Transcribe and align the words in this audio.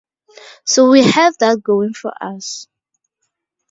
So 0.65 0.89
we 0.89 1.03
have 1.03 1.37
that 1.41 1.61
going 1.61 1.93
for 1.93 2.11
us. 2.19 2.67